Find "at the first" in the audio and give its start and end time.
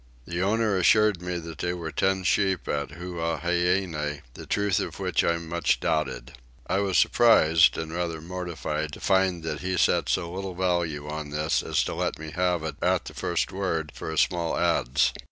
12.81-13.51